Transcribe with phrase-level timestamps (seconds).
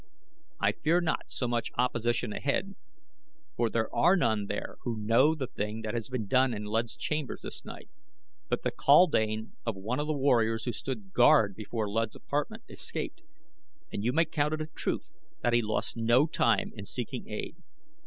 [0.59, 2.73] "I fear not so much opposition ahead,
[3.55, 6.97] for there are none there who know the thing that has been done in Luud's
[6.97, 7.87] chambers this night;
[8.49, 13.21] but the kaldane of one of the warriors who stood guard before Luud's apartment escaped,
[13.93, 15.11] and you may count it a truth
[15.43, 17.57] that he lost no time in seeking aid.